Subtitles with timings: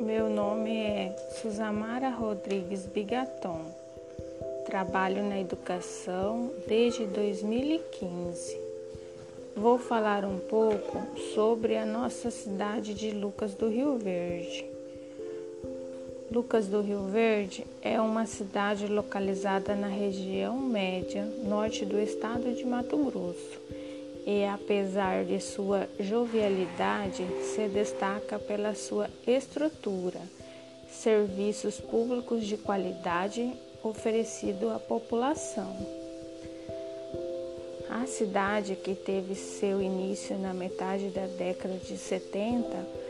[0.00, 3.60] Meu nome é Susamara Rodrigues Bigaton.
[4.66, 8.60] Trabalho na educação desde 2015.
[9.54, 11.00] Vou falar um pouco
[11.34, 14.67] sobre a nossa cidade de Lucas do Rio Verde.
[16.30, 22.66] Lucas do Rio Verde é uma cidade localizada na região média norte do estado de
[22.66, 23.58] Mato Grosso
[24.26, 30.20] e, apesar de sua jovialidade, se destaca pela sua estrutura,
[30.90, 33.50] serviços públicos de qualidade
[33.82, 35.74] oferecido à população.
[37.88, 43.07] A cidade, que teve seu início na metade da década de 70,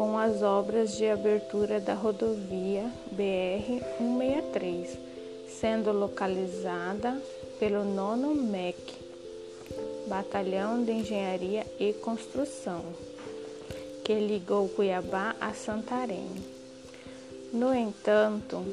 [0.00, 4.96] com as obras de abertura da rodovia BR-163,
[5.46, 7.20] sendo localizada
[7.58, 8.94] pelo nono MEC,
[10.06, 12.82] Batalhão de Engenharia e Construção,
[14.02, 16.30] que ligou Cuiabá a Santarém.
[17.52, 18.64] No entanto,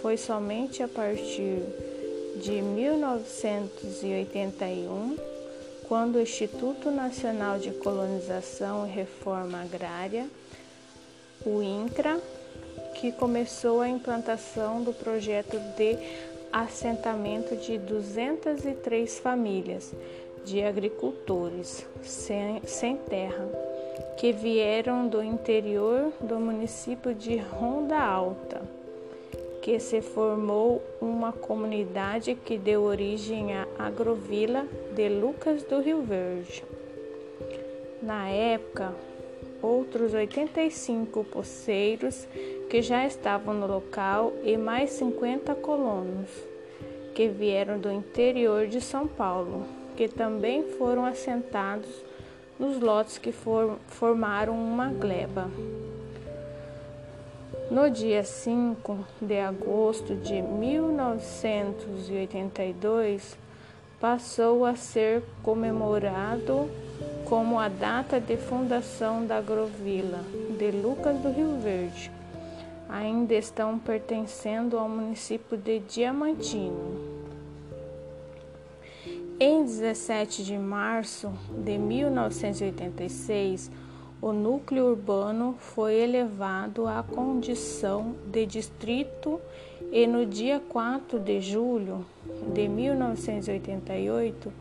[0.00, 1.60] foi somente a partir
[2.42, 5.18] de 1981,
[5.86, 10.30] quando o Instituto Nacional de Colonização e Reforma Agrária,
[11.44, 12.20] o INCRA,
[12.94, 15.98] que começou a implantação do projeto de
[16.52, 19.92] assentamento de 203 famílias
[20.44, 23.48] de agricultores sem, sem terra,
[24.16, 28.60] que vieram do interior do município de Ronda Alta,
[29.62, 36.64] que se formou uma comunidade que deu origem à agrovila de Lucas do Rio Verde.
[38.02, 38.92] Na época,
[39.62, 42.26] outros 85 poceiros
[42.68, 46.28] que já estavam no local e mais 50 colonos
[47.14, 49.64] que vieram do interior de São Paulo
[49.96, 51.90] que também foram assentados
[52.58, 55.50] nos lotes que for, formaram uma gleba.
[57.70, 63.36] No dia 5 de agosto de 1982,
[63.98, 66.68] passou a ser comemorado
[67.32, 70.20] como a data de fundação da Agrovila
[70.58, 72.10] de Lucas do Rio Verde.
[72.90, 77.00] Ainda estão pertencendo ao município de Diamantino.
[79.40, 81.32] Em 17 de março
[81.64, 83.70] de 1986,
[84.20, 89.40] o núcleo urbano foi elevado à condição de distrito
[89.90, 92.04] e no dia 4 de julho
[92.52, 94.52] de 1988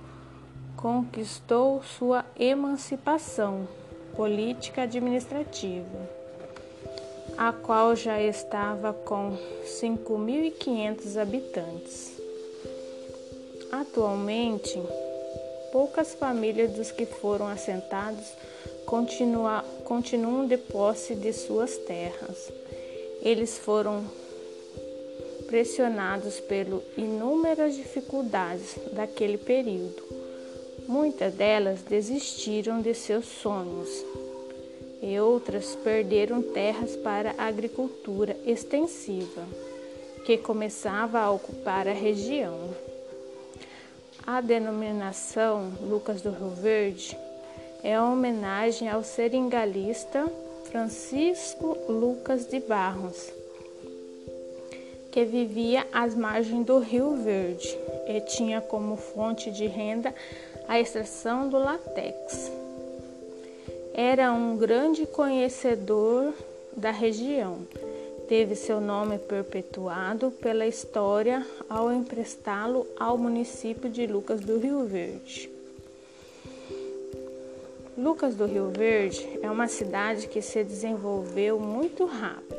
[0.75, 3.67] conquistou sua emancipação
[4.15, 6.09] política administrativa,
[7.37, 12.21] a qual já estava com 5.500 habitantes.
[13.71, 14.81] Atualmente,
[15.71, 18.27] poucas famílias dos que foram assentados
[18.85, 22.51] continua, continuam de posse de suas terras.
[23.21, 24.03] Eles foram
[25.47, 30.20] pressionados por inúmeras dificuldades daquele período.
[30.91, 33.87] Muitas delas desistiram de seus sonhos
[35.01, 39.41] e outras perderam terras para a agricultura extensiva,
[40.25, 42.75] que começava a ocupar a região.
[44.27, 47.17] A denominação Lucas do Rio Verde
[47.81, 50.29] é uma homenagem ao seringalista
[50.65, 53.31] Francisco Lucas de Barros,
[55.09, 60.13] que vivia às margens do Rio Verde e tinha como fonte de renda
[60.67, 62.51] a extração do látex.
[63.93, 66.33] Era um grande conhecedor
[66.75, 67.59] da região
[68.31, 75.51] teve seu nome perpetuado pela história ao emprestá-lo ao município de Lucas do Rio Verde.
[77.97, 82.55] Lucas do Rio Verde é uma cidade que se desenvolveu muito rápido,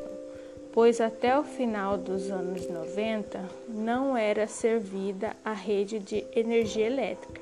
[0.75, 7.41] pois até o final dos anos 90 não era servida a rede de energia elétrica.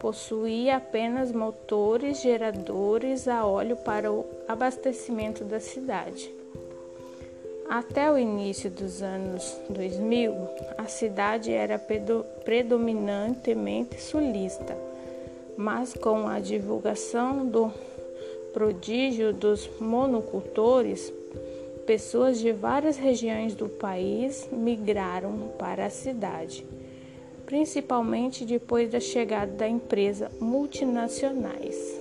[0.00, 6.34] Possuía apenas motores geradores a óleo para o abastecimento da cidade.
[7.68, 10.34] Até o início dos anos 2000,
[10.76, 11.78] a cidade era
[12.44, 14.76] predominantemente sulista,
[15.56, 17.70] mas com a divulgação do
[18.52, 21.12] prodígio dos monocultores,
[21.86, 26.66] pessoas de várias regiões do país migraram para a cidade,
[27.50, 32.00] principalmente depois da chegada da empresa multinacionais.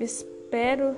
[0.00, 0.96] Espero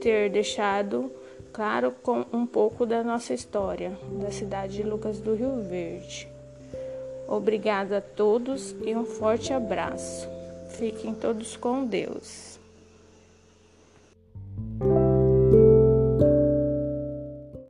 [0.00, 1.12] ter deixado
[1.52, 6.26] claro, com um pouco da nossa história, da cidade de Lucas do Rio Verde.
[7.28, 10.26] Obrigada a todos e um forte abraço.
[10.70, 12.57] Fiquem todos com Deus.